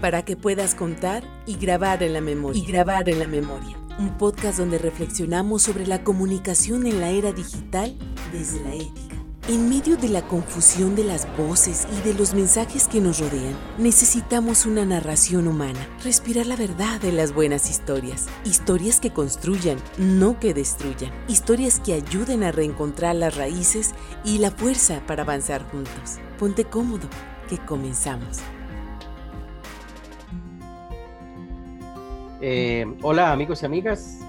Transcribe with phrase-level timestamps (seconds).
[0.00, 2.62] para que puedas contar y grabar en la memoria.
[2.62, 3.76] Y grabar en la memoria.
[3.98, 7.96] Un podcast donde reflexionamos sobre la comunicación en la era digital
[8.32, 9.16] desde la ética.
[9.48, 13.56] En medio de la confusión de las voces y de los mensajes que nos rodean,
[13.78, 20.40] necesitamos una narración humana, respirar la verdad de las buenas historias, historias que construyan, no
[20.40, 23.94] que destruyan, historias que ayuden a reencontrar las raíces
[24.24, 26.18] y la fuerza para avanzar juntos.
[26.40, 27.08] Ponte cómodo,
[27.48, 28.40] que comenzamos.
[32.48, 34.20] Eh, hola amigos y amigas,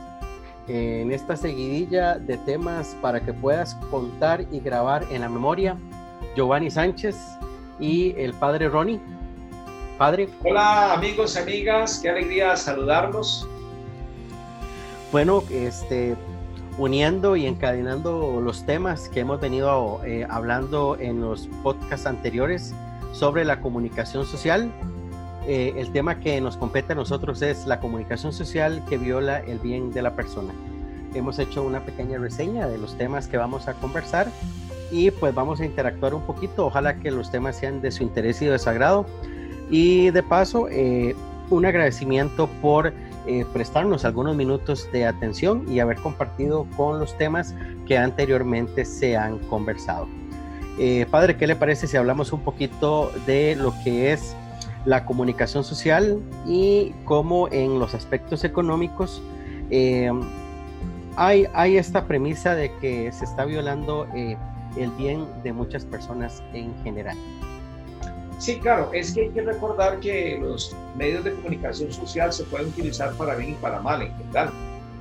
[0.67, 5.77] en esta seguidilla de temas para que puedas contar y grabar en la memoria,
[6.35, 7.15] Giovanni Sánchez
[7.79, 8.99] y el padre Ronnie.
[9.99, 10.29] Padre.
[10.43, 13.47] Hola amigos y amigas, qué alegría saludarlos.
[15.11, 16.15] Bueno, este,
[16.79, 22.73] uniendo y encadenando los temas que hemos venido eh, hablando en los podcasts anteriores
[23.13, 24.71] sobre la comunicación social,
[25.47, 29.59] eh, el tema que nos compete a nosotros es la comunicación social que viola el
[29.59, 30.53] bien de la persona.
[31.13, 34.27] Hemos hecho una pequeña reseña de los temas que vamos a conversar
[34.91, 36.65] y pues vamos a interactuar un poquito.
[36.65, 39.05] Ojalá que los temas sean de su interés y de su agrado.
[39.69, 41.15] Y de paso, eh,
[41.49, 42.91] un agradecimiento por
[43.25, 49.15] eh, prestarnos algunos minutos de atención y haber compartido con los temas que anteriormente se
[49.15, 50.09] han conversado.
[51.09, 54.35] padre, ¿qué le parece si hablamos un poquito de lo que es
[54.87, 59.21] la comunicación social y cómo en los aspectos económicos
[59.69, 60.09] eh,
[61.17, 64.37] hay, hay, esta premisa de que se está violando eh,
[64.77, 67.17] el bien de muchas personas en general.
[68.37, 72.67] Sí, claro, es que hay que recordar que los medios de comunicación social se pueden
[72.67, 74.51] utilizar para bien y para mal en general.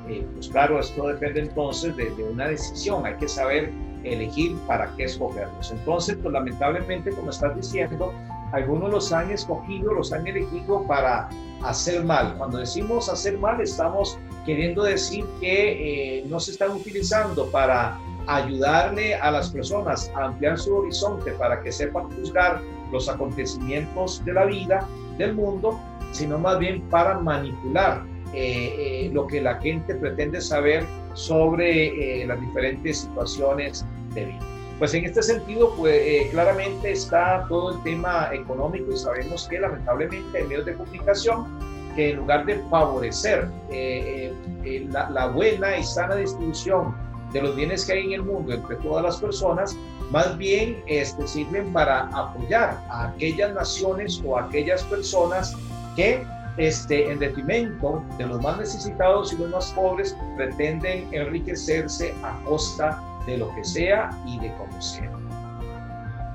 [0.08, 3.70] Eh, pues claro, esto depende entonces de, una decisión, hay que saber
[4.02, 5.70] elegir para qué escogerlos.
[5.70, 8.12] Entonces, pues lamentablemente, como estás diciendo,
[8.52, 11.28] algunos los han escogido, los han elegido para
[11.62, 12.36] hacer mal.
[12.38, 17.98] Cuando decimos hacer mal, estamos queriendo decir que eh, no se están utilizando para
[18.28, 22.60] ayudarle a las personas a ampliar su horizonte, para que sepan juzgar
[22.92, 24.86] los acontecimientos de la vida,
[25.18, 25.80] del mundo,
[26.12, 30.84] sino más bien para manipular eh, eh, lo que la gente pretende saber
[31.14, 33.84] sobre las diferentes situaciones
[34.14, 34.55] de vida.
[34.78, 39.58] Pues en este sentido, pues eh, claramente está todo el tema económico y sabemos que
[39.58, 41.46] lamentablemente hay medios de comunicación
[41.94, 44.34] que en lugar de favorecer eh,
[44.64, 46.94] eh, la, buena y sana distribución
[47.32, 49.74] de los bienes que hay en el mundo entre todas las personas,
[50.10, 55.56] más bien este, sirven para apoyar a aquellas naciones o a aquellas personas
[55.96, 56.22] que
[56.58, 63.00] este, en detrimento de los más necesitados y los más pobres pretenden enriquecerse a costa
[63.00, 65.10] de lo que sea y de cómo sea.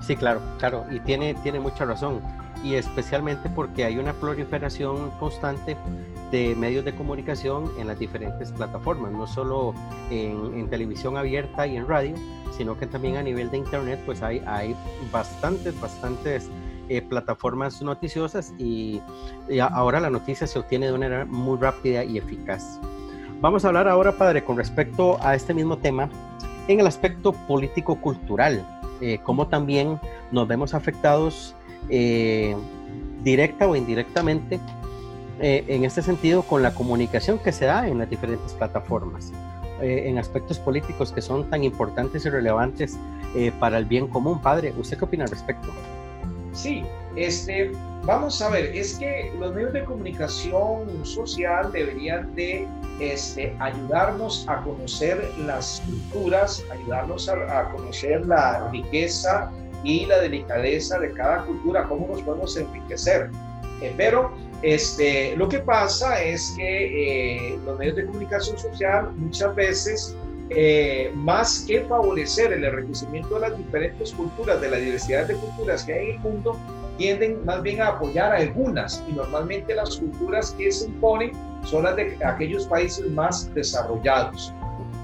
[0.02, 2.22] Sí, claro, claro, y tiene, tiene mucha razón,
[2.64, 5.78] y especialmente porque hay una proliferación constante
[6.32, 9.74] de medios de comunicación en las diferentes plataformas, no solo
[10.10, 12.16] en, televisión abierta y en radio,
[12.56, 14.76] sino que también a nivel de internet, pues hay, hay
[15.12, 16.50] bastantes, bastantes
[16.88, 19.02] eh, plataformas noticiosas y,
[19.50, 22.80] y, ahora la noticia se obtiene de una manera muy rápida y eficaz.
[23.42, 26.10] Vamos a hablar ahora, padre, con respecto a este mismo tema,
[26.74, 28.66] en el aspecto político-cultural,
[29.02, 30.00] eh, cómo también
[30.32, 31.56] nos vemos afectados
[31.90, 32.56] eh,
[33.24, 34.60] directa o indirectamente
[35.40, 39.32] eh, en este sentido con la comunicación que se da en las diferentes plataformas,
[39.82, 43.00] en aspectos políticos que son tan importantes y relevantes
[43.60, 44.40] para el bien común.
[44.40, 45.70] Padre, ¿usted qué opina al respecto?
[46.54, 46.84] Sí,
[47.16, 47.72] este,
[48.04, 52.68] vamos a ver, es que los medios de comunicación social deberían de
[53.00, 59.52] este, ayudarnos a conocer las culturas, ayudarnos a, conocer la riqueza
[59.84, 63.30] y la delicadeza de cada cultura, cómo nos podemos enriquecer.
[63.82, 64.32] Eh, pero
[64.62, 70.16] este, lo que pasa es que eh, los medios de comunicación social muchas veces,
[70.56, 75.84] eh, más que favorecer el enriquecimiento de las diferentes culturas, de la diversidad de culturas
[75.84, 76.60] que hay en el mundo,
[76.98, 81.32] tienden más bien a apoyar a algunas y normalmente las culturas que se imponen
[81.64, 84.54] son las de aquellos países más desarrollados.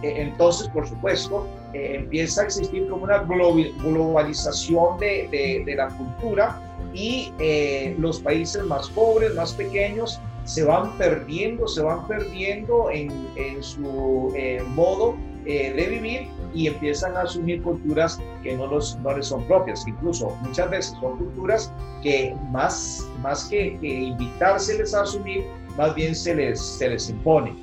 [0.04, 6.62] Eh, entonces, por supuesto, eh, empieza a existir como una globalización de, de, la cultura
[6.94, 13.12] y eh, los países más pobres, más pequeños, se van perdiendo, se van perdiendo en,
[13.36, 14.34] en su
[14.70, 15.16] modo
[15.48, 19.88] de vivir y empiezan a asumir culturas que no, los, no les son propias.
[19.88, 21.72] Incluso muchas veces son culturas
[22.04, 25.46] que más, más que, que invitárseles a asumir,
[25.78, 27.56] más bien se les, se les impone.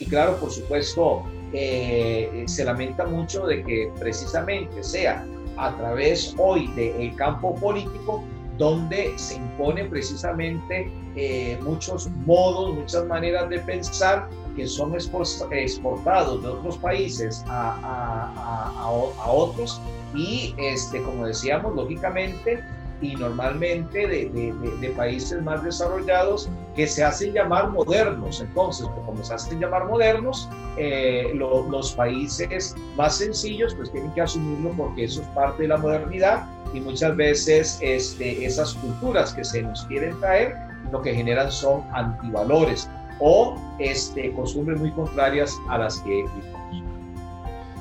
[0.00, 1.22] Y claro, por supuesto,
[1.52, 5.24] eh, se lamenta mucho de que precisamente sea
[5.56, 8.24] a través hoy del campo político
[8.58, 16.48] donde se impone precisamente eh, muchos modos, muchas maneras de pensar que son exportados de
[16.48, 19.80] otros países a, a, otros.
[20.14, 22.62] Y, este, como decíamos, lógicamente
[23.04, 28.40] y normalmente de, de, países más desarrollados que se hacen llamar modernos.
[28.40, 30.48] Entonces, pues, como se hacen llamar modernos,
[30.78, 35.76] eh, los países más sencillos pues tienen que asumirlo porque eso es parte de la
[35.76, 40.56] modernidad y muchas veces este, esas culturas que se nos quieren traer
[40.90, 42.88] lo que generan son antivalores
[43.20, 46.24] o este, costumbres muy contrarias a las que
[46.70, 46.94] vivimos.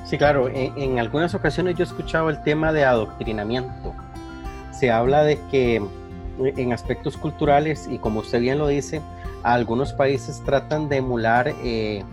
[0.05, 3.95] Sí, claro, en, en, algunas ocasiones yo he escuchado el tema de adoctrinamiento.
[4.77, 5.81] Se habla de que
[6.39, 9.01] en aspectos culturales, y como usted bien lo dice,
[9.43, 12.03] algunos países tratan de emular eh,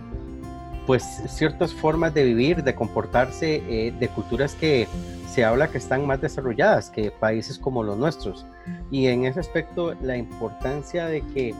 [0.85, 4.87] pues ciertas formas de vivir, de comportarse eh, de culturas que
[5.29, 8.45] se habla que están más desarrolladas que países como los nuestros.
[8.91, 11.55] Y en ese aspecto la importancia de que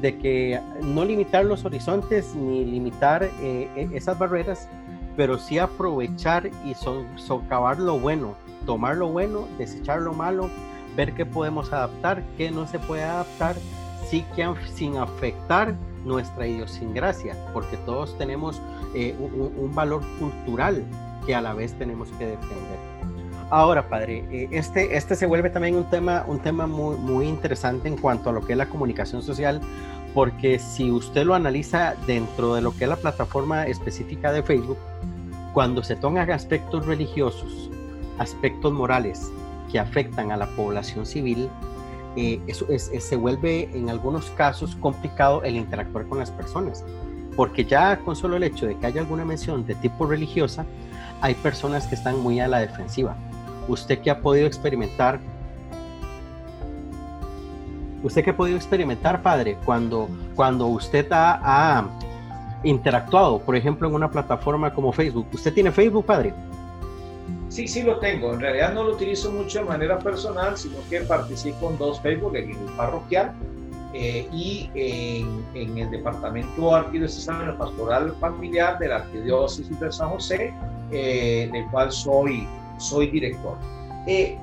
[0.00, 4.68] de que no limitar los horizontes ni limitar eh, e, esas barreras,
[5.16, 8.34] pero sí aprovechar y socavar lo bueno,
[8.66, 10.50] tomar lo bueno, desechar lo malo,
[10.96, 13.56] ver qué podemos adaptar, qué no se puede adaptar,
[14.08, 15.74] sí que sin afectar
[16.04, 18.60] nuestra idiosincrasia, porque todos tenemos
[18.94, 20.84] eh, un, valor cultural
[21.26, 22.78] que a la vez tenemos que defender.
[23.50, 27.88] Ahora, padre, eh, este, este se vuelve también un tema, un tema muy, muy interesante
[27.88, 29.60] en cuanto a lo que es la comunicación social,
[30.14, 34.78] porque si usted lo analiza dentro de lo que es la plataforma específica de Facebook,
[35.52, 37.70] cuando se tocan aspectos religiosos,
[38.18, 39.30] aspectos morales
[39.70, 41.48] que afectan a la población civil,
[42.16, 46.84] eh, eso se vuelve en algunos casos complicado el interactuar con las personas,
[47.36, 50.66] porque ya con solo el hecho de que haya alguna mención de tipo religiosa,
[51.20, 53.16] hay personas que están muy a la defensiva.
[53.68, 55.20] Usted que ha podido experimentar
[58.02, 61.86] ¿Usted qué ha podido experimentar, padre, cuando, cuando usted ha,
[62.64, 65.26] interactuado, por ejemplo, en una plataforma como Facebook?
[65.32, 66.34] ¿Usted tiene Facebook, padre?
[67.48, 68.32] Sí, sí lo tengo.
[68.32, 72.36] En realidad no lo utilizo mucho de manera personal, sino que participo en dos Facebook,
[72.36, 73.32] en el parroquial
[73.94, 80.54] eh, y en, el departamento arquidiocesano pastoral familiar de la arquidiócesis de San José,
[80.90, 82.46] eh, del cual soy,
[82.78, 83.56] soy director.
[84.06, 84.36] Eh,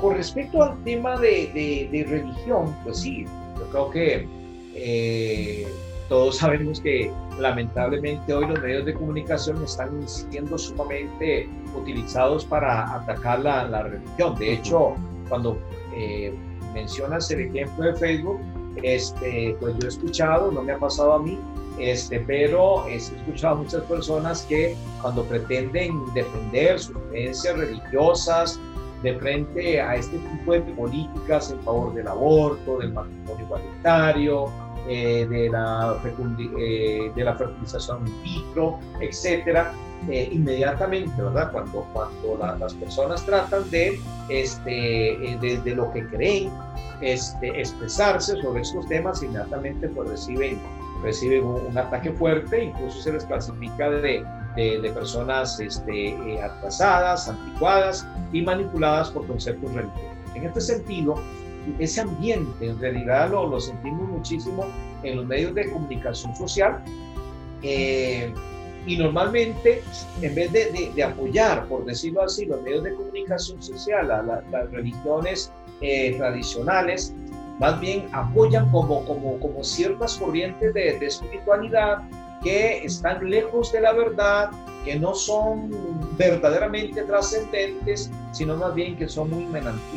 [0.00, 3.24] con respecto al tema de, de, religión, pues sí,
[3.58, 4.28] yo creo que
[4.74, 5.66] eh,
[6.08, 13.40] todos sabemos que lamentablemente hoy los medios de comunicación están siendo sumamente utilizados para atacar
[13.40, 14.34] la, la religión.
[14.36, 14.94] De hecho,
[15.28, 15.58] cuando
[15.94, 16.32] eh,
[16.74, 18.40] mencionas el ejemplo de Facebook,
[18.82, 21.38] este, pues yo he escuchado, no me ha pasado a mí,
[21.78, 28.60] este, pero he escuchado a muchas personas que cuando pretenden defender sus creencias religiosas,
[29.02, 34.50] de frente a este tipo de políticas en favor del aborto, del matrimonio igualitario,
[34.88, 36.00] eh, de, la
[36.58, 39.72] eh, de la fertilización in vitro, etcétera,
[40.08, 41.52] eh, inmediatamente, ¿verdad?
[41.52, 46.50] Cuando, cuando las personas tratan de, este, de, lo que creen,
[47.00, 50.58] este, expresarse sobre estos temas, inmediatamente pues reciben,
[51.02, 54.24] reciben un ataque fuerte, incluso se les clasifica de
[54.56, 60.16] de, personas este, eh, atrasadas, anticuadas y manipuladas por conceptos religiosos.
[60.34, 61.14] En este sentido,
[61.78, 64.66] ese ambiente en realidad lo, lo sentimos muchísimo
[65.02, 66.82] en los medios de comunicación social
[67.62, 68.32] eh,
[68.86, 69.82] y normalmente
[70.22, 75.50] en vez de, de, apoyar, por decirlo así, los medios de comunicación social las religiones
[75.80, 77.12] eh, tradicionales,
[77.58, 82.02] más bien apoyan como, como, como ciertas corrientes de, de espiritualidad
[82.46, 84.52] que están lejos de la verdad,
[84.84, 85.68] que no son
[86.16, 89.46] verdaderamente trascendentes, sino más bien que son muy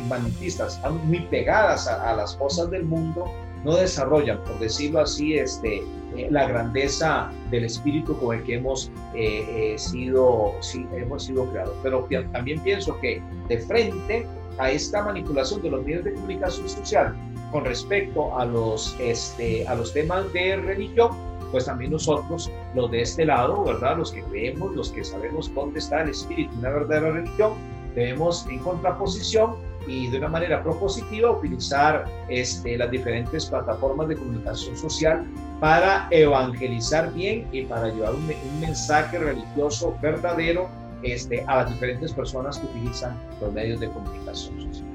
[0.08, 3.30] manitistas, están muy pegadas a, las cosas del mundo,
[3.62, 5.76] no desarrollan, por decirlo así, este,
[6.16, 11.48] eh, la grandeza del espíritu con el que hemos, eh, eh, sido, sí, hemos sido
[11.52, 11.76] creados.
[11.84, 14.26] Pero también pienso que de frente
[14.58, 17.14] a esta manipulación de los medios de comunicación social
[17.52, 23.02] con respecto a los, este, a los temas de religión, pues también nosotros, los de
[23.02, 23.98] este lado, ¿verdad?
[23.98, 27.54] Los que creemos, los que sabemos dónde está el espíritu, una verdadera religión,
[27.94, 34.76] debemos en contraposición y de una manera propositiva utilizar este, las diferentes plataformas de comunicación
[34.76, 35.26] social
[35.58, 40.68] para evangelizar bien y para llevar un, mensaje religioso verdadero
[41.02, 44.86] este, a las diferentes personas que utilizan los medios de comunicación social.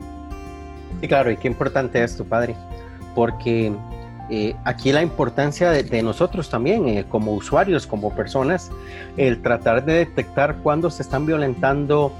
[1.01, 2.55] Sí, claro, y qué importante esto, padre,
[3.15, 3.73] porque
[4.29, 8.71] eh, aquí la importancia de, nosotros también, eh, como usuarios, como personas,
[9.17, 12.11] el tratar de detectar cuándo se están violentando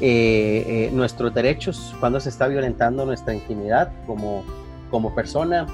[0.00, 4.44] eh, nuestros derechos, cuando se está violentando nuestra intimidad como,
[4.90, 5.66] como persona,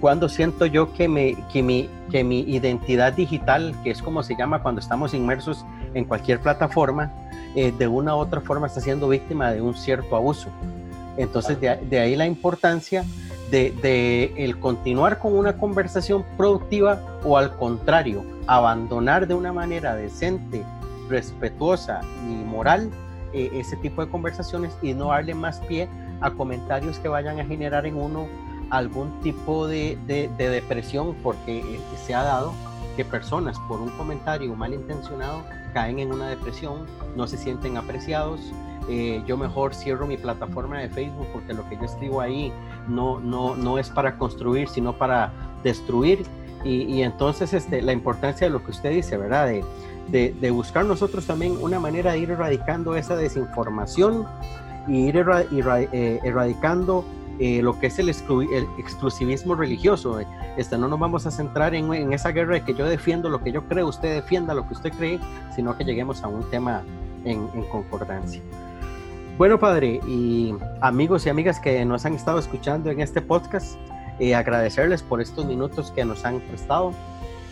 [0.00, 4.36] cuando siento yo que, me, que, mi, que mi identidad digital, que es como se
[4.36, 7.10] llama cuando estamos inmersos en cualquier plataforma,
[7.56, 10.50] de una u otra forma está siendo víctima de un cierto abuso.
[11.16, 13.04] Entonces, de, ahí la importancia
[13.50, 20.64] de, el continuar con una conversación productiva o al contrario, abandonar de una manera decente,
[21.08, 22.90] respetuosa y moral
[23.32, 25.88] eh, ese tipo de conversaciones y no darle más pie
[26.20, 28.26] a comentarios que vayan a generar en uno
[28.70, 32.52] algún tipo de, depresión porque eh, se ha dado
[32.96, 38.40] que personas por un comentario malintencionado caen en una depresión, no se sienten apreciados,
[38.88, 42.52] eh, yo mejor cierro mi plataforma de Facebook porque lo que yo escribo ahí
[42.88, 46.24] no, no, no es para construir, sino para destruir.
[46.64, 49.46] Y, entonces este, la importancia de lo que usted dice, ¿verdad?
[50.08, 54.26] De, de, buscar nosotros también una manera de ir erradicando esa desinformación
[54.88, 57.04] y ir eh, erradicando
[57.38, 60.18] eh, lo que es el, el, exclusivismo religioso.
[60.56, 63.42] Este, no nos vamos a centrar en, en, esa guerra de que yo defiendo lo
[63.42, 65.20] que yo creo, usted defienda lo que usted cree,
[65.54, 66.82] sino que lleguemos a un tema
[67.24, 68.40] en, en concordancia.
[69.38, 73.76] Bueno, padre, y amigos y amigas que nos han estado escuchando en este podcast,
[74.18, 76.94] eh, agradecerles por estos minutos que nos han prestado.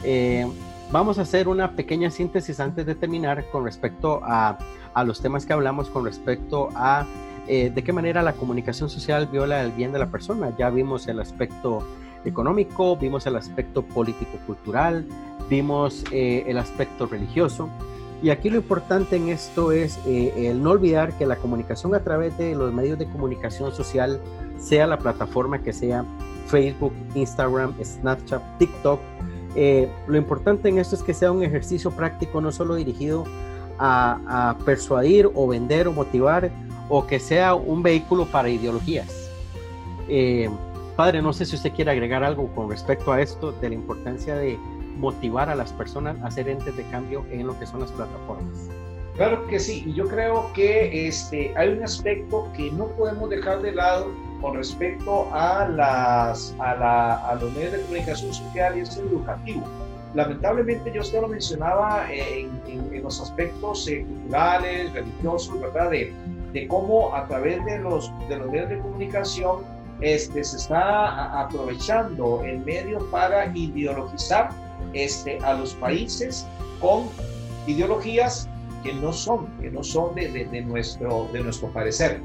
[0.02, 0.46] Eh,
[0.90, 4.56] vamos a hacer una pequeña síntesis antes de terminar con respecto a,
[4.94, 7.04] a los temas que hablamos, con respecto a
[7.48, 10.56] eh, de qué manera la comunicación social viola el bien de la persona.
[10.56, 11.86] Ya vimos el aspecto
[12.24, 15.04] económico, vimos el aspecto político-cultural,
[15.50, 17.68] vimos el aspecto religioso.
[18.24, 22.02] Y aquí lo importante en esto es eh, el no olvidar que la comunicación a
[22.02, 24.18] través de los medios de comunicación social,
[24.56, 26.06] sea la plataforma que sea,
[26.46, 28.98] Facebook, Instagram, Snapchat, TikTok,
[29.56, 33.24] eh, lo importante en esto es que sea un ejercicio práctico, no solo dirigido
[33.78, 36.50] a, persuadir o vender o motivar,
[36.88, 39.30] o que sea un vehículo para ideologías.
[40.08, 40.48] Eh,
[40.96, 44.34] padre, no sé si usted quiere agregar algo con respecto a esto, de la importancia
[44.34, 44.58] de
[44.96, 48.68] motivar a las personas a ser entes de cambio en lo que son las plataformas.
[49.16, 53.62] Claro que sí, y yo creo que este, hay un aspecto que no podemos dejar
[53.62, 54.10] de lado
[54.40, 59.06] con respecto a, las, a, la, a los medios de comunicación social y es el
[59.06, 59.62] educativo.
[60.14, 65.90] Lamentablemente yo usted lo mencionaba en, en, los aspectos eh, culturales, religiosos, ¿verdad?
[65.90, 66.12] De,
[66.52, 69.62] de cómo a través de los, de los medios de comunicación
[70.00, 74.50] este, se está aprovechando el medio para ideologizar
[74.92, 76.46] este, a los países
[76.80, 77.08] con
[77.66, 78.48] ideologías
[78.82, 82.20] que no son, que no son de, de, nuestro, de nuestro parecer.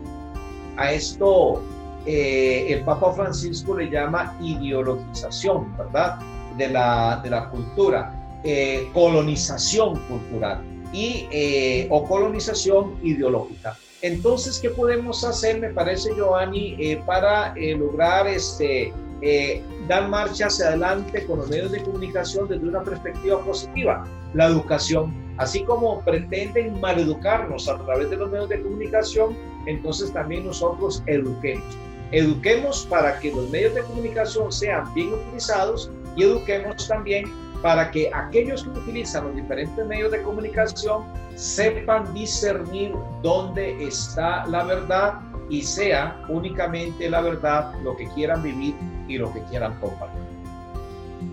[0.77, 1.61] A esto
[2.05, 6.19] eh, el Papa Francisco le llama ideologización, ¿verdad?
[6.57, 8.13] De la, de la cultura,
[8.43, 10.61] eh, colonización cultural
[10.91, 13.77] y, eh, o colonización ideológica.
[14.01, 21.25] Entonces, ¿qué podemos hacer, me parece, Giovanni, para lograr este, eh, dar marcha hacia adelante
[21.25, 24.05] con los medios de comunicación desde una perspectiva positiva.
[24.33, 29.35] La educación, así como pretenden maleducarnos a través de los medios de comunicación,
[29.65, 31.65] entonces también nosotros eduquemos.
[32.11, 38.09] Eduquemos para que los medios de comunicación sean bien utilizados y eduquemos también para que
[38.13, 41.03] aquellos que utilizan los diferentes medios de comunicación
[41.35, 48.75] sepan discernir dónde está la verdad y sea únicamente la verdad lo que quieran vivir
[49.07, 50.21] y lo que quieran compartir.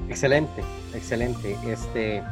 [0.08, 0.62] Excelente,
[0.94, 1.56] excelente.
[1.66, 2.23] Este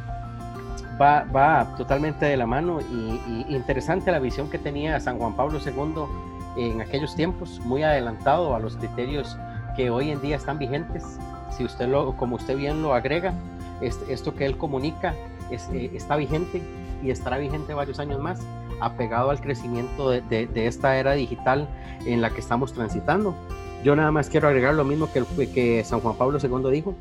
[1.01, 5.59] va, va totalmente de la mano y, interesante la visión que tenía San Juan Pablo
[5.65, 6.05] II
[6.57, 9.37] en aquellos tiempos, muy adelantado a los criterios
[9.77, 11.03] que hoy en día están vigentes.
[11.57, 13.35] Si usted lo, como usted bien lo agrega,
[13.81, 15.15] esto que él comunica
[15.51, 16.63] eh, está vigente
[17.03, 18.41] y estará vigente varios años más,
[18.81, 21.69] apegado al crecimiento de, de, esta era digital
[22.07, 23.35] en la que estamos transitando.
[23.85, 26.95] Yo nada más quiero agregar lo mismo que, que San Juan Pablo II dijo.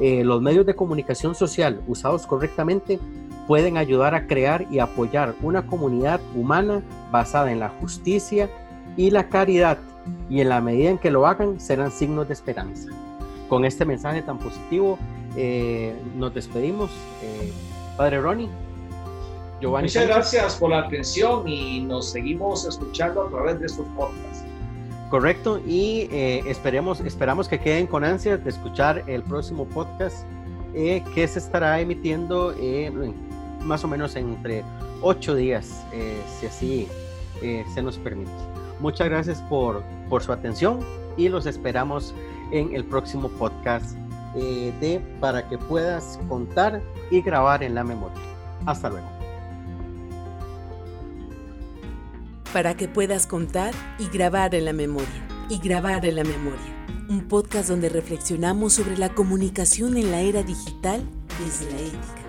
[0.00, 2.98] Eh, los medios de comunicación social usados correctamente
[3.46, 8.50] pueden ayudar a crear y apoyar una comunidad humana basada en la justicia
[8.96, 9.78] y la caridad
[10.28, 12.90] y en la medida en que lo hagan serán signos de esperanza.
[13.48, 14.98] Con este mensaje tan positivo
[15.36, 16.90] eh, nos despedimos.
[17.22, 17.52] Eh,
[17.96, 18.48] Padre Ronnie.
[19.64, 24.44] Giovanni Muchas gracias por la atención y nos seguimos escuchando a través de estos podcasts.
[25.08, 30.26] Correcto, y eh, esperemos, esperamos que queden con ansias de escuchar el próximo podcast
[30.74, 32.92] eh, que se estará emitiendo eh,
[33.60, 34.62] más o menos entre
[35.00, 35.82] ocho días,
[36.40, 36.88] si así
[37.74, 38.30] se nos permite.
[38.80, 40.80] Muchas gracias por, por su atención
[41.16, 42.14] y los esperamos
[42.52, 43.96] en el próximo podcast
[44.34, 48.18] de Para que puedas contar y grabar en la memoria.
[48.66, 49.23] Hasta luego.
[52.54, 55.26] Para que puedas contar y grabar en la memoria.
[55.50, 56.86] Y grabar en la memoria.
[57.08, 61.02] Un podcast donde reflexionamos sobre la comunicación en la era digital
[61.44, 62.23] desde la ética.